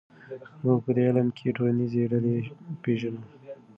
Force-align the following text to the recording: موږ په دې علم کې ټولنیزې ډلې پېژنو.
موږ 0.63 0.79
په 0.85 0.91
دې 0.95 1.03
علم 1.09 1.27
کې 1.37 1.55
ټولنیزې 1.57 2.03
ډلې 2.11 2.35
پېژنو. 2.83 3.21